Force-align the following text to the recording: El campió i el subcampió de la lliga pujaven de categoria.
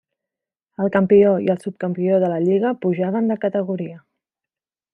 El 0.85 0.89
campió 0.95 1.33
i 1.49 1.51
el 1.55 1.59
subcampió 1.65 2.17
de 2.23 2.31
la 2.33 2.39
lliga 2.47 2.73
pujaven 2.87 3.31
de 3.33 3.39
categoria. 3.47 4.01